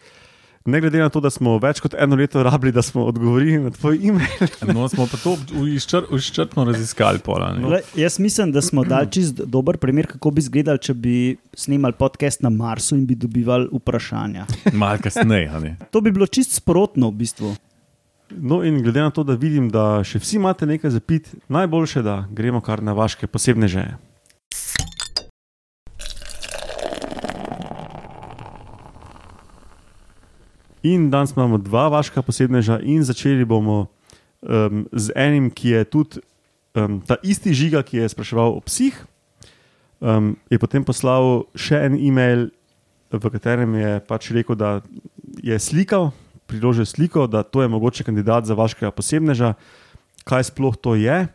[0.66, 3.72] ne glede na to, da smo več kot eno leto rabili, da smo odgovorili na
[3.72, 4.52] tvoj e-mail.
[4.76, 7.20] no, smo pa to izčr, izčrpno raziskali.
[7.24, 7.64] Pola, ne.
[7.64, 11.96] Glej, jaz mislim, da smo dali čist dober primer, kako bi izgledal, če bi snimali
[12.00, 14.46] podcast na Marsu in bi dobivali vprašanja.
[14.74, 15.48] Malo kasneje.
[15.48, 15.78] a ne.
[15.92, 17.56] To bi bilo čist sprotno v bistvu.
[18.34, 22.02] No, in glede na to, da vidim, da še vsi imate nekaj za pit, najboljše,
[22.04, 23.98] da gremo kar na vaše posebne žeje.
[30.84, 33.88] In danes imamo dva vaška posebneža, in začeli bomo
[34.42, 36.20] um, z enim, ki je tudi
[36.76, 38.92] um, ta isti žiga, ki je spraševal o psih.
[40.04, 42.50] Um, je potem poslal še en e-mail,
[43.14, 44.82] v katerem je pač rekel, da
[45.40, 46.12] je slikal,
[46.52, 49.54] priložil sliko, da to je mogoče kandidat za vašega posebneža,
[50.28, 51.28] kaj sploh to je,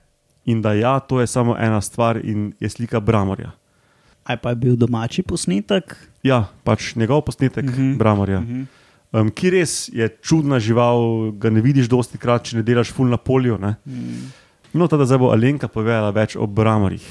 [0.44, 3.54] in da ja, to je samo ena stvar in je slika Bramorja.
[4.28, 5.96] Aj pa je bil domači posnetek.
[6.20, 7.80] Ja, pač njegov posnetek uh Mhm.
[7.80, 7.96] -huh.
[7.98, 8.38] Bramorja.
[8.38, 8.66] Uh -huh.
[9.12, 13.09] Um, ki res je čudna žival, ga ne vidiš dosti krat, če ne delaš full
[13.11, 13.59] na polju.
[13.59, 13.77] Ne?
[13.87, 14.33] Mm.
[14.73, 17.05] No, teda zdaj bo Alenka povedala več o Bramorjih.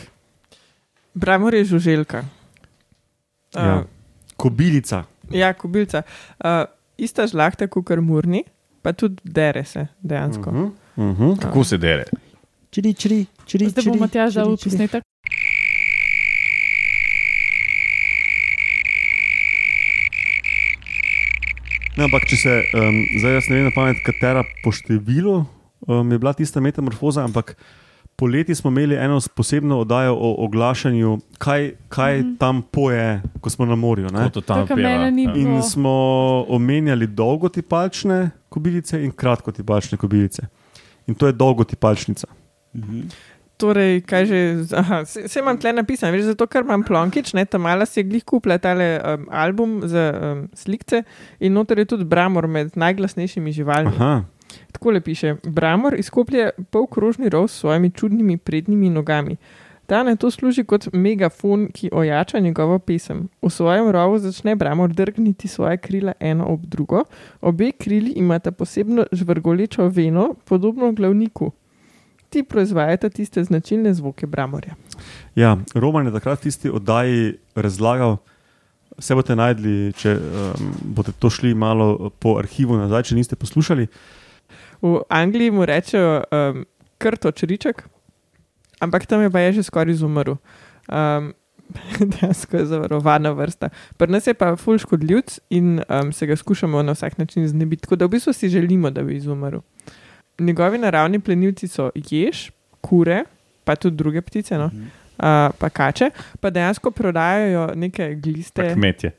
[1.18, 2.24] Bramor je žuželka.
[3.56, 3.84] Uh, Ja.
[4.38, 5.06] Kobilica.
[5.32, 6.04] ja, kubilca.
[6.38, 6.66] Uh,
[6.98, 8.44] ista žlahta kot karmurni,
[8.82, 10.50] pa tudi dere se dejansko.
[10.50, 10.72] Uh -huh.
[10.96, 11.40] Uh -huh.
[11.42, 12.06] Kako se dere?
[12.70, 14.70] Čiri, čiri, čiri, Zdaj čiri, bomo tja čiri, dal čiri.
[14.72, 15.04] posnetek.
[21.98, 25.40] No, ampak če se um, zdaj jaz ne vem na pamet, katera po številu
[25.88, 27.56] um, je bila tista metamorfoza, ampak
[28.18, 32.38] poleti smo imeli eno posebno oddajo o oglašanju, kaj, kaj mm -hmm.
[32.38, 34.06] tam poje, ko smo na morju.
[34.14, 34.30] ne.
[34.30, 34.90] Kako to tam Tako peva?
[34.90, 35.32] mene ni Ja.
[35.34, 35.56] bilo.
[35.58, 35.94] In smo
[36.50, 40.42] omenjali dolgotipalčne kobilice in kratkotipalčne kobilice.
[41.08, 42.28] In to je dolgotipalčnica.
[42.76, 43.02] Mhm.
[43.58, 44.40] Torej, kaj že,
[44.78, 48.00] aha, se, se imam tle napisano, veš, zato ker imam plonkič, ne, tam mala si
[48.00, 51.02] je glih kupila tale um, album za um, slikce
[51.40, 53.96] in noter je tudi Bramor med najglasnejšimi živalmi.
[53.98, 54.26] Aha,
[54.72, 59.38] Tako le piše: Bramor izkoplje polkrožni rov s svojimi čudnimi prednjimi nogami.
[59.86, 63.30] Ta na to služi kot megafon, ki ojača njegovo pesem.
[63.42, 67.04] V svojem rovu začne Bramor drgniti svoje krila eno ob drugo,
[67.42, 71.52] obe krili imata posebno žvrgolečo veno, podobno glavniku.
[72.38, 74.76] Ti proizvajata tiste značilne zvoke Bramorja.
[75.36, 78.20] ja, Roman je takrat v tisti oddaji razlagal.
[78.98, 83.88] Vse boste najdli, če um, boste to šli malo po arhivu nazaj, če niste poslušali.
[84.86, 86.62] V Angliji mu rečejo um,
[87.02, 87.82] krtočriček,
[88.78, 90.38] ampak tam je pa je že skoraj izumrl.
[90.86, 91.34] Um,
[92.14, 93.74] Dejansko je zavarovana vrsta.
[93.98, 97.90] Pri nas je pa ful škodljivc in um, se ga skušamo na vsak način znebiti.
[97.90, 99.66] Tako da v bistvu si želimo, da bi izumrl.
[100.40, 102.50] Njegovi naravni plenilci so jež,
[102.82, 103.24] kure,
[103.64, 104.70] pa tudi druge ptice, no?
[105.18, 108.74] uh, pa kače, pa dejansko prodajajo neke Pa gliste.
[108.74, 109.12] Kmetje.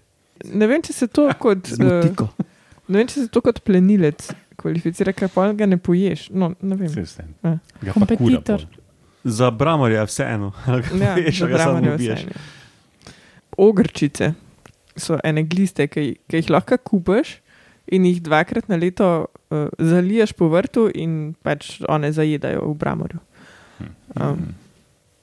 [0.55, 2.29] Ne vem, če se to kot, Z uh,
[2.89, 4.29] ne vem, če se to kot plenilec
[4.59, 6.29] kvalificira, ker pa ga ne poješ.
[6.31, 6.93] No, ne vem.
[6.95, 7.59] Ja.
[7.83, 8.67] Pa Kompetitor.
[9.25, 10.53] Za Bramorja je vseeno.
[11.03, 12.23] Ja, Veš, za Bramorja ubiješ.
[12.23, 12.47] vseeno.
[13.59, 14.33] Ogrčice
[14.99, 17.39] so ene gliste, ki, ki jih lahko kupaš
[17.93, 19.09] in jih dvakrat na leto
[19.51, 23.19] uh, zaliješ po vrtu, in pač one zajedajo v Bramorju.
[24.17, 24.55] Um,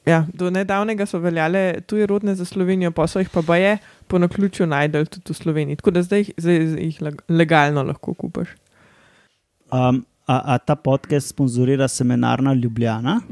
[0.06, 4.19] ja, do nedavnega so veljale tuje rodne za Slovenijo, pa so jih pa baje po
[4.19, 5.75] naključju najdel tudi v Sloveniji.
[5.75, 8.47] Tako da zdaj jih, zdaj jih leg- legalno lahko kupaš.
[9.71, 13.21] Um, a, a ta podcast sponzorira seminarna Ljubljana?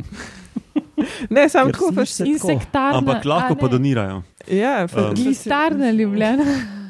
[1.29, 2.19] Ne, samo tako pač.
[2.21, 2.97] Insektarna.
[2.97, 4.21] Ampak lahko pa donirajo.
[4.47, 6.45] Ja, Um, Glistarna ljubljena.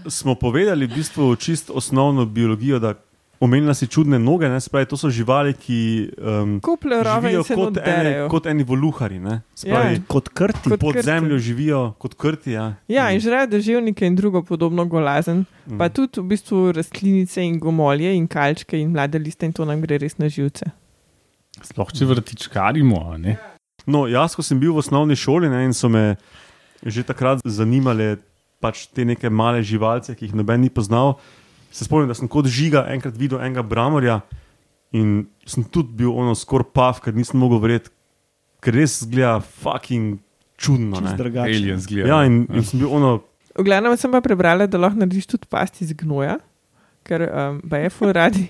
[0.06, 2.94] Smo povedali v bistvu čisto osnovno biologijo, da
[3.39, 5.80] omenila si čudne noge, ne, spravi, to so živali, ki
[6.18, 8.30] um, živijo kot noderejo.
[8.30, 9.20] kot eni voluhari.
[9.20, 10.00] Ne, spravi, Ja.
[10.08, 10.70] Kot krti.
[10.70, 11.06] Kot pod krti.
[11.06, 12.52] zemljo živijo kot krti.
[12.52, 15.78] Ja, Ja, in žrejo deževnike in drugo podobno golazen, Mm.
[15.78, 19.82] pa tudi v bistvu rastlinice in gomolje in kalčke in mlade liste in to nam
[19.82, 20.72] gre res na živce.
[21.62, 23.18] Sploh če vrtičkarimo.
[23.18, 23.38] Ne?
[23.86, 26.16] No, jaz, ko sem bil v osnovni šoli ne, in so me
[26.86, 28.18] že takrat zanimale
[28.63, 31.17] pač te neke male živalce, ki jih noben ni poznal,
[31.73, 34.21] se spomnim, da sem kot žiga enkrat videl enega bramorja
[34.95, 37.91] in sem tudi bil ono skoraj pav, ker nisem mogel verjeti,
[38.63, 40.19] ker res zgleda fucking
[40.62, 41.02] čudno.
[41.02, 42.10] Alien zgleda.
[42.12, 43.19] Ja, in, in sem bil ono,
[43.54, 46.39] V glavnem sem pa prebrala, da lahko narediš tudi pasti iz gnoja,
[47.06, 48.47] ker um, je ful radi.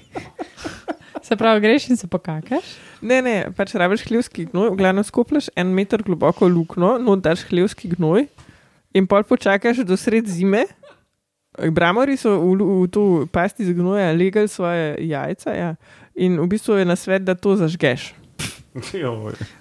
[1.27, 2.73] Se pravi, greš in se pokakaš.
[2.99, 7.45] Ne, ne, pač rabiš hlevski gnoj, v glavnem skopleš en meter globoko luknjo, no daš
[7.47, 8.25] hlevski gnoj
[8.93, 10.65] in pol počakaš do sred zime.
[11.53, 15.75] Bramori so v, v to pasti iz gnoja legali svoje jajca ja,
[16.15, 18.13] in v bistvu je na svet, da to zažgeš.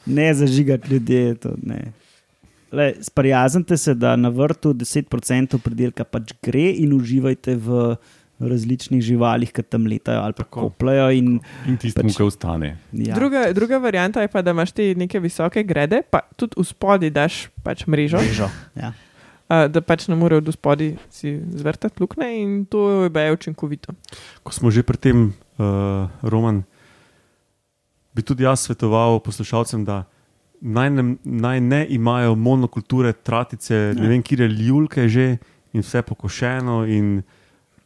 [0.07, 1.35] Ne zažigati ljudi.
[1.37, 1.93] To, ne.
[2.73, 7.97] Le, sprijaznite se, da na vrtu 10% pridelka pač gre in uživajte v
[8.41, 10.61] različnih živalih, ki tam letajo ali pa Tako.
[10.63, 11.11] kopljajo.
[11.13, 12.79] In, In tistemu, Pač- ki ostane.
[12.93, 13.15] ja.
[13.15, 17.11] Druga, druga varianta je pa, da imaš te neke visoke grede, pa tudi v spodi
[17.11, 18.93] daš pač mrežo, Mrežo, ja.
[19.53, 23.93] Uh, da pač ne morejo do spodi si zvrtati luknje in to je baje učinkovito.
[24.43, 25.19] Ko smo že pri tem,
[25.61, 26.63] uh, Roman,
[28.15, 30.05] bi tudi jaz svetoval poslušalcem, da
[30.61, 34.09] naj ne, naj ne imajo monokulture, tratice, ne Ja.
[34.09, 35.39] vem, kje ljulke že
[35.73, 37.23] in vse pokošeno in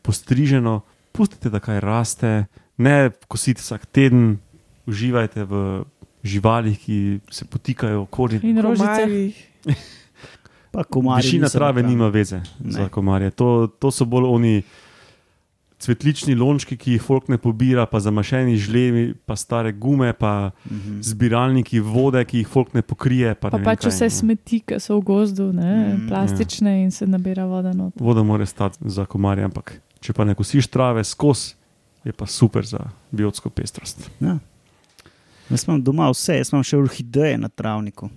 [0.03, 0.81] postriženo.
[1.13, 4.37] Pustite, da kaj raste, ne kosite vsak teden,
[4.87, 5.85] uživajte v
[6.21, 8.41] živalih, ki se potikajo okoli.
[8.43, 9.33] In rožice.
[11.17, 11.89] Višina trave napravljeni.
[11.91, 12.73] nima veze Ne.
[12.73, 13.31] za komarje.
[13.33, 14.63] To, to so bolj oni
[15.79, 21.01] cvetlični lončki, ki jih folk ne pobira, pa zamašeni žlevi, pa stare gume, pa Mhm.
[21.03, 23.35] zbiralniki vode, ki jih folk ne pokrije.
[23.35, 24.11] Pa, Pa ne pač kaj, vse ne.
[24.11, 27.93] smeti, ki so v gozdu, ne, Mm, plastične in se nabira voda not.
[27.97, 31.55] Voda mora stati za komarje, ampak če pa ne kosiš trave skozi,
[32.05, 32.81] je pa super za
[33.13, 34.11] biotsko pestrost.
[34.21, 34.39] Ja.
[35.51, 38.09] Jaz imam doma vse, jaz imam še orhideje na travniku.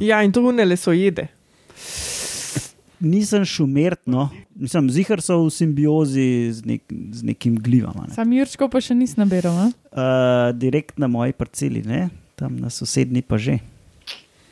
[0.00, 1.28] Ja, in to unele so jede.
[3.00, 4.26] Nisem šumert, no.
[4.56, 8.08] Mislim, zihar so v simbiozi z, nek, z nekim glivama.
[8.08, 8.14] Ne.
[8.14, 9.54] Sam Jurčko pa še nisem nabiral.
[9.54, 9.68] ne?
[9.88, 12.08] Uh, direkt na moji parceli, ne?
[12.34, 13.58] tam na sosednji pa že.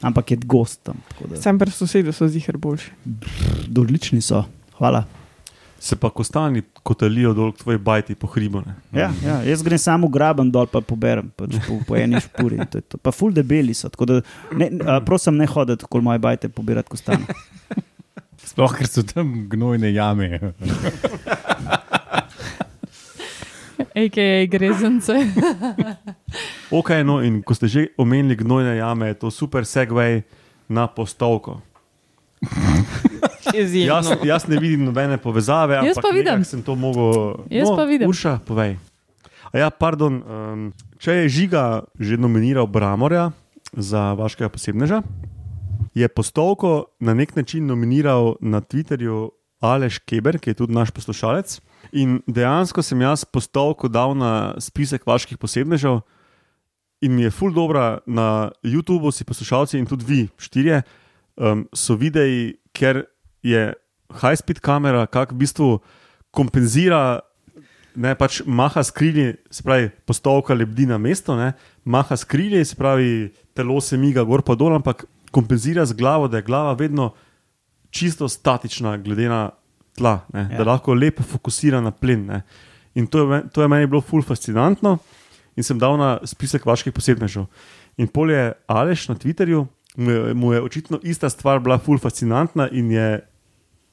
[0.03, 0.99] Ampak je gost tam.
[1.21, 2.91] da- Sam pri sosedu so zihar boljši.
[3.73, 4.45] Odlični so.
[4.79, 5.05] Hvala.
[5.79, 8.63] Se pa kostani kotalijo dol k tvoji bajti po hribu.
[8.67, 8.75] ne.
[8.93, 12.65] Ja, ja, jaz grem samo graben dol, pa poberem pač po, po eni špuri.
[12.71, 12.99] to je to.
[12.99, 13.89] Pa ful debeli so.
[13.89, 14.21] tako Da,
[14.57, 17.27] ne, a, prosim, ne hoditi okoli moje bajte pobirati kostane.
[18.47, 20.41] Sploh, ker so tam gnojne jame.
[23.97, 25.13] AKA grezence.
[26.71, 30.27] Ok, no in ko ste že omenili gnojne jame, je to super segway
[30.69, 31.63] na postavko.
[33.55, 34.17] Jaz, Izjemno.
[34.25, 35.81] jaz ne vidim nobene povezave.
[35.87, 36.45] Jaz pa vidim.
[36.45, 37.47] Sem to mogel.
[37.51, 38.11] Jaz no, pa vidim.
[38.11, 38.77] Urša, povej.
[39.53, 40.67] A ja, pardon, um,
[40.99, 43.31] če je Žiga že nominiral Bramorja
[43.73, 45.03] za vašega posebneža,
[45.97, 49.31] je postavko na nek način nominiral na Twitterju
[49.61, 51.61] Aleš Keber, ki je tudi naš poslušalec.
[51.93, 56.03] In dejansko sem jaz postavko dal na spisek vaših posebnežev.
[57.01, 60.83] In mi je ful dobro na YouTubu, si poslušalci in tudi vi, štirje,
[61.37, 63.05] um, so videi, ker
[63.47, 63.63] je
[64.11, 65.71] high-speed kamera, kako v bistvu
[66.35, 67.21] kompenzira,
[67.97, 71.53] ne pač maha s krili, se pravi, postavka lebdi na mesto, ne,
[71.85, 76.29] maha s krili, se pravi, telo se miga gor pa dol, ampak kompenzira z glavo,
[76.29, 77.13] da je glava vedno
[77.91, 79.49] čisto statična, glede na
[79.97, 80.59] tla, ne, ja.
[80.59, 82.27] Da lahko lepo fokusira na plen.
[82.29, 82.43] Ne.
[82.95, 84.99] In to je, to je meni bilo ful fascinantno
[85.57, 87.47] in sem dal na spisek vaših posebnežev.
[87.97, 89.65] In pol je Aleš na Twitterju,
[89.97, 93.09] mu je, mu je očitno ista stvar bila ful fascinantna in je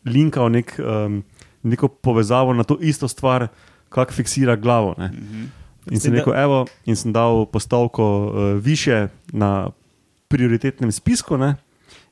[0.06, 1.24] linkal nek, um,
[1.63, 3.48] neko povezavo na to isto stvar,
[3.89, 4.96] kako fiksira glavo.
[4.98, 5.12] Ne.
[5.92, 9.70] In sem Zdaj, da- rekel, evo, in sem dal postavko uh, više na
[10.28, 11.56] prioritetnem spisku, ne?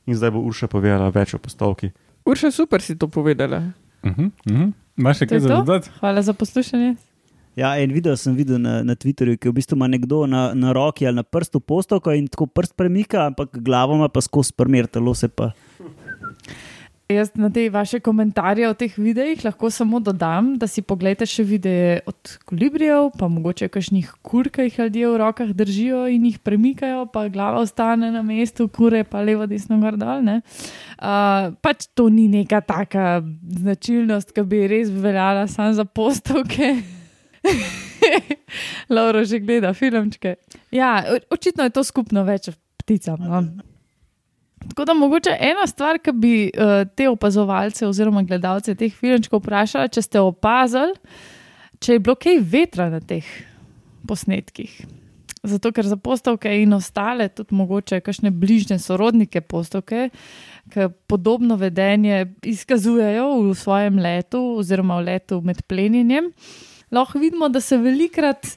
[0.06, 1.92] in zdaj bo Urša povedala več o postavki.
[2.26, 3.70] Urša, super si to povedala.
[4.02, 4.72] Uh -huh, uh -huh.
[4.96, 5.90] Imaš še kaj za dodati?
[6.00, 6.96] Hvala za poslušanje.
[7.56, 10.72] Ja, en video sem videl na, na Twitterju, ki v bistvu ima nekdo na, na
[10.72, 14.86] roki ali na prstu postavko in tako prst premika, ampak glavo ima pa skozi primer,
[14.86, 15.50] telo se pa.
[17.12, 21.44] Jaz na te vaše komentarje o teh videih lahko samo dodam, da si pogledate še
[21.46, 26.38] videe od kolibrijev, pa mogoče kakšnih kur, ki jih ljudje v rokah držijo in jih
[26.44, 30.24] premikajo, pa glava ostane na mestu, kure pa levo, desno, gor dol.
[30.24, 30.40] ne.
[30.98, 33.22] Uh, pač to ni neka taka
[33.58, 36.76] značilnost, ki bi res veljala samo za postavke.
[38.94, 40.36] Lauro že gleda filmčke.
[40.70, 42.50] Ja, očitno je to skupno več
[42.82, 43.20] pticam.
[43.20, 43.42] No.
[44.68, 49.90] Tako da mogoče ena stvar, ki bi uh, te opazovalce oziroma gledalce teh filmčkov vprašala,
[49.92, 50.94] če ste opazili,
[51.82, 53.26] če je bilo kaj vetra na teh
[54.08, 54.74] posnetkih.
[55.42, 60.10] Zato, ker za postavke in ostale, tudi mogoče kakšne bližnje sorodnike postavke,
[60.70, 66.30] ki podobno vedenje izkazujejo v svojem letu oziroma v letu med plenjenjem,
[66.94, 68.54] lahko vidimo, da se velikrat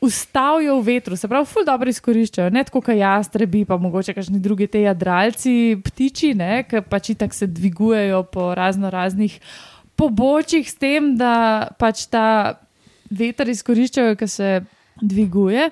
[0.00, 4.38] ustavijo v vetru, se pravi, ful dobro izkoriščajo, ne tako kot jastrebi, pa mogoče kakšni
[4.42, 9.38] drugi te jadralci, ptiči, ne, ki pač itak se dvigujejo po razno raznih
[9.98, 12.58] pobočjih, s tem, da pač ta
[13.10, 14.52] veter izkoriščajo, ki se
[15.02, 15.70] dviguje.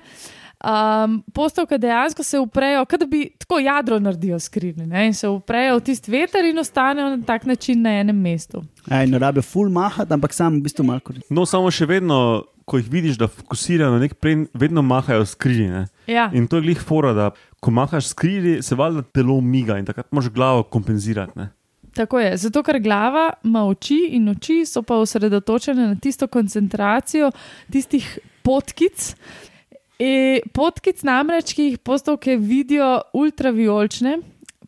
[0.57, 5.29] Um, postavke dejansko se uprejo, kot da bi tako jadro naredijo skrili ne, in se
[5.29, 8.63] uprejo v tisti veter in ostanejo na tak način na enem mestu.
[8.89, 11.13] Aj, ne rabijo full mahati, ampak sam v bistvu malo.
[11.29, 12.17] No, samo še vedno,
[12.67, 15.69] ko jih vidiš, da fokusirajo na nek plen, vedno mahajo skrili.
[15.71, 15.85] Ne?
[16.07, 17.29] Ja, In to je glih fora, da
[17.63, 21.39] ko mahaš skrili, se valjda telo miga in takrat moraš glavo kompenzirati.
[21.39, 21.49] Ne?
[21.95, 27.31] Tako je, zato ker glava ima oči in oči so pa osredotočene na tisto koncentracijo
[27.71, 29.13] tistih potkic.
[29.97, 34.19] E, potkic namreč, ki jih postavke vidijo ultraviolčne,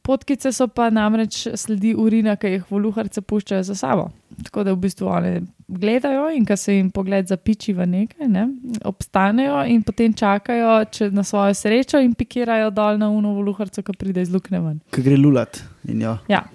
[0.03, 4.09] potkice so pa namreč sledi urina, ki jih voluharce puščajo za sabo.
[4.43, 5.31] Tako da v bistvu one
[5.67, 8.45] gledajo in ko se jim pogled zapiči v nekaj, ne,
[8.87, 10.79] obstanejo in potem čakajo
[11.11, 14.79] na svojo srečo in pikirajo dol na uno voluharco, ki pride iz luknje ven.
[14.95, 15.61] Ki gre lulat.
[15.89, 16.17] In jo.
[16.29, 16.45] Ja.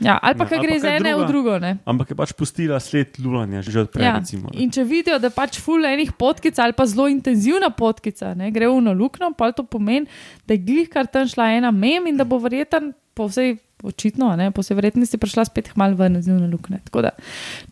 [0.00, 1.28] Ja, ali pa, Ja, ali gre iz ene v druga.
[1.28, 1.58] drugo.
[1.58, 1.76] Ne?
[1.84, 4.04] Ampak je pač pustila sled lulanja, že odprej.
[4.04, 4.16] Ja.
[4.18, 4.62] recimo, ne.
[4.64, 8.68] In če vidijo, da pač ful enih potkic ali pa zelo intenzivna potkica ne, gre
[8.70, 10.08] v eno luknjo, pa to pomeni,
[10.48, 14.32] da je glih kar tam šla ena mem in da bo verjeten, po vsej očitno,
[14.36, 16.80] ne, po vsej verjetnosti prišla spet hmal ven iz njene luknje.
[16.88, 17.10] Tako da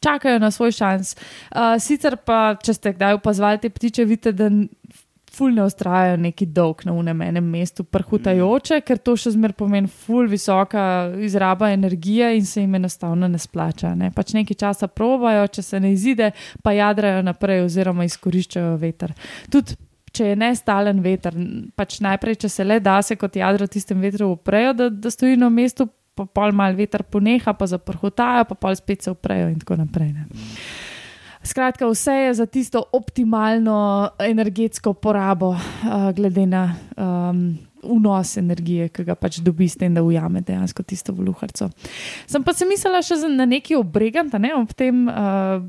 [0.04, 1.14] čakajo na svoj šans.
[1.52, 4.50] Uh, sicer pa, če ste kdaj opazovali te ptiče, vidite, da
[5.34, 9.88] ful ne ustrajajo neki dolg na unem enem mestu, prhutajoče, ker to še zmer pomeni
[9.88, 10.82] ful visoka
[11.24, 13.94] izraba energije in se jim enostavno ne splača.
[13.98, 14.10] Ne.
[14.14, 19.14] Pač nekaj časa probajo, če se ne izide, pa jadrajo naprej oziroma izkoriščajo veter.
[19.52, 21.34] Tudi Če je nestalen veter,
[21.76, 25.36] pač najprej, če se le da, se kot jadro tistem vetru uprejo, da, da stoji
[25.36, 25.84] na mestu,
[26.16, 30.14] pa pol mal veter poneha, pa zaprhotajo, pa pol spet se uprejo in tako naprej.
[30.16, 30.24] Ne.
[31.48, 39.04] Skratka, vse je za tisto optimalno energetsko porabo, uh, glede na um, vnos energije, ki
[39.06, 41.70] ga pač dobi s tem, da ujame dejansko tisto voluharco.
[42.28, 45.62] Sem pa se mislila še na neki obregant, a ne ob tem uh,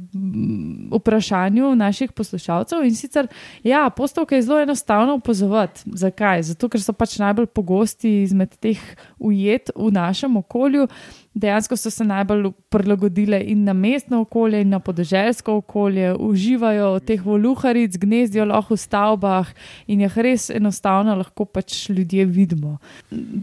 [0.97, 2.83] vprašanju naših poslušalcev.
[2.83, 3.29] In sicer,
[3.63, 5.87] ja, postavke je zelo enostavno opazovati.
[6.03, 6.43] Zakaj?
[6.51, 8.83] Zato, ker so pač najbolj pogosti izmed teh
[9.15, 10.89] ujet v našem okolju.
[11.33, 17.03] Dejansko so se najbolj prilagodile in na mestno okolje, in na podeželsko okolje, uživajo v
[17.05, 19.53] teh voluharic, gnezdijo lahko v stavbah
[19.87, 22.77] in jih res enostavno lahko pač ljudje vidimo.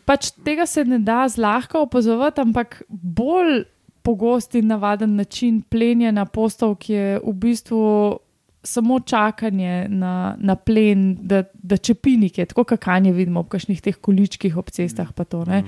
[0.04, 3.64] Pač tega se ne da zlahka opazovati, ampak bolj
[4.06, 8.18] pogost in navaden način plenjenja postavk je v bistvu
[8.66, 14.56] samo čakanje na, na plen, da, da čepinike, tako kakanje vidimo ob kakšnih teh količkih
[14.56, 15.12] ob cestah.
[15.12, 15.64] pa To, ne.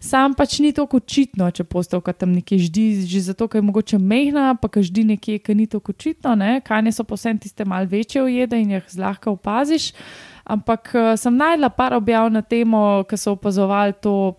[0.00, 3.98] Sam pač ni tako očitno, če postavka tam nekje ždi, že zato, ker je mogoče
[3.98, 6.34] mehna, pa ker ždi nekje, ki ni tako očitno.
[6.38, 6.60] Ne.
[6.64, 9.92] Kanje so posebej tiste malce večje ujede in jih zlahka opaziš.
[10.44, 14.34] Ampak eh, sem najdla par objav na temo, ki so opazovali to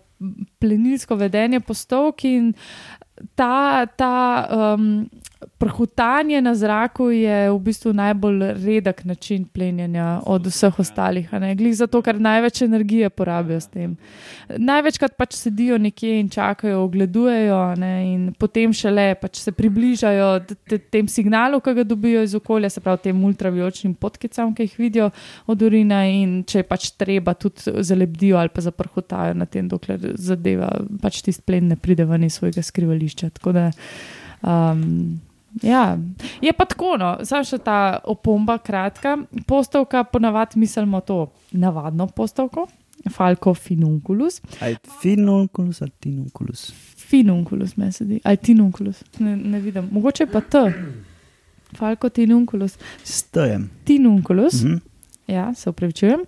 [0.60, 2.52] plenilsko vedenje postavk in
[3.34, 4.14] ta, ta
[4.50, 5.08] um,
[5.58, 11.34] prhutanje na zraku je v bistvu najbolj redek način plenjenja od vseh ostalih.
[11.34, 11.54] a ne.
[11.54, 13.96] Glih zato, ker največ energije porabijo s tem.
[14.48, 20.54] Največkrat pač sedijo nekje in čakajo, ogledujejo ne, in potem šele pač se približajo t-
[20.68, 24.78] t- tem signalu, ki ga dobijo iz okolja, se pravi tem ultraviočnim potkicam, ki jih
[24.78, 25.10] vidijo
[25.46, 30.14] od urina in če je pač treba, tudi zalebdijo ali pa zaprhutajo na tem, dokler
[30.14, 30.70] zadeva
[31.02, 33.30] pač tisti plen ne pride ven iz svojega skrivališča.
[33.38, 33.70] Tako da,
[34.42, 35.20] um,
[35.62, 35.98] Ja,
[36.40, 39.18] je pa tako, no, samo še ta opomba, kratka.
[39.46, 41.20] Postavka, ponavadi mislimo to
[41.52, 42.66] navadno postavko,
[43.10, 44.40] Falco finunculus.
[44.60, 46.72] Aj finunculus ali tinunculus.
[46.98, 49.88] Finunculus, meni se zdi, ali tinunculus, ne, ne vidim.
[49.92, 50.62] Mogoče pa T.
[51.76, 52.78] Falco tinunculus.
[53.04, 53.70] Stojem.
[53.84, 54.76] Tinunculus, Mhm.
[55.28, 56.20] ja, se upravičujem.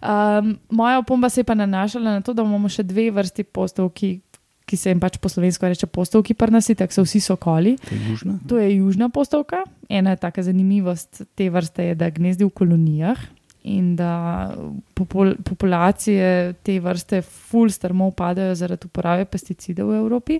[0.00, 4.20] Um, moja opomba se je pa nanašala na to, da imamo še dve vrsti postovki,
[4.22, 4.27] ki
[4.76, 7.76] se jim pač po slovensko reče postovki, prnasi, tako so vsi sokoli.
[7.78, 8.38] To je južna.
[8.48, 9.64] To je južna postovka.
[9.88, 13.18] Ena taka zanimivost te vrste je, da gnezdi v kolonijah
[13.68, 14.54] in da
[14.94, 20.38] popul populacije te vrste ful strmo upadajo zaradi uporabe pesticidov v Evropi.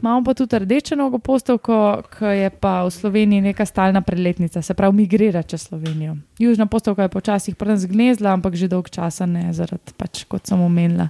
[0.00, 4.74] Imamo pa tudi rdečo nogo postovko, ki je pa v Sloveniji neka stalna preletnica, se
[4.74, 6.16] pravi migrira čez Slovenijo.
[6.38, 10.60] Južna postovka je počasih prven zgnezla, ampak že dolg časa ne, zaradi pač, kot sem
[10.60, 11.08] omenila,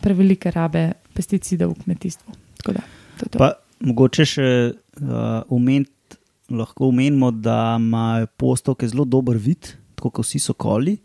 [0.00, 2.34] prevelike rabe pesticidov v kmetijstvu.
[2.60, 2.84] Tako da,
[3.20, 3.40] to to.
[3.40, 3.52] Pa
[3.84, 5.90] mogoče še uh, ument,
[6.50, 10.98] lahko omenimo, da imajo postovke zelo dober vid, tako kot vsi sokoli.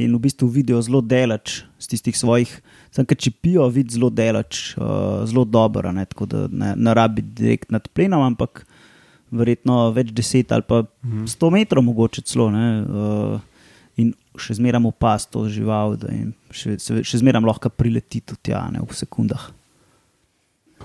[0.00, 2.50] In v bistvu vidijo zelo delač z tistih svojih,
[2.94, 5.90] samo ker čipijo, vidi zelo delač, uh, zelo dobro.
[5.90, 8.64] a Ne, tako da ne, ne rabi direkt nad plenom, ampak
[9.30, 10.82] verjetno več deset ali pa
[11.30, 12.48] sto metrov, mogoče celo.
[12.54, 13.49] Ne, uh,
[14.38, 18.82] še zmeraj opas to žival, da jim še, še zmeraj lahko prileti tudi tja, ne,
[18.84, 19.50] v sekundah.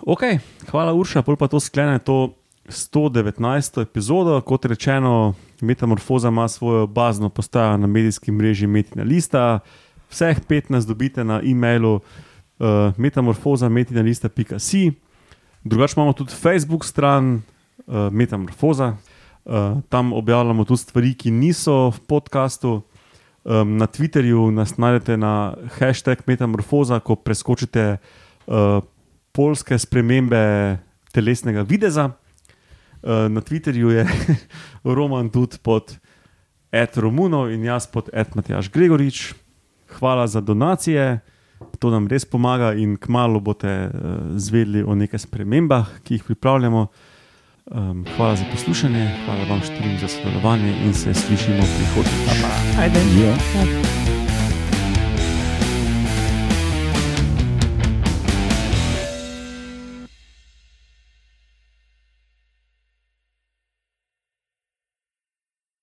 [0.05, 0.25] Ok,
[0.69, 2.35] hvala Urša, pol pa to sklene to
[2.69, 3.81] 119.
[3.81, 4.41] epizodo.
[4.41, 9.59] Kot rečeno, Metamorfoza ima svojo bazno postajo na medijskem mreži Metina Lista.
[10.09, 12.01] Vseh 15 dobite na e-mailu uh,
[12.97, 14.91] metamorfoza.metinalista.si.
[15.63, 17.41] Drugače imamo tudi Facebook stran
[17.87, 18.95] uh, Metamorfoza.
[19.45, 19.53] Uh,
[19.89, 22.81] tam objavljamo tudi stvari, ki niso v podkastu.
[23.45, 27.97] Um, na Twitterju nas najdete na hashtag Metamorfoza, ko preskočite
[28.49, 28.81] uh,
[29.31, 30.77] polske spremembe
[31.13, 32.09] telesnega videza.
[33.05, 34.07] Uh, na Twitterju je
[34.97, 35.93] Roman tudi pod
[36.71, 39.35] Ed Romuno in jaz pod Ed Matjaš Gregorič.
[39.99, 41.19] Hvala za donacije,
[41.79, 43.91] to nam res pomaga in kmalo boste uh,
[44.41, 46.87] zvedeli o nekaj spremembah, ki jih pripravljamo.
[47.71, 52.41] Um, hvala za poslušanje, hvala vam štirim za sodelovanje in se slišimo prihodnjič.
[52.77, 53.25] Ja.
[53.25, 54.14] Ja.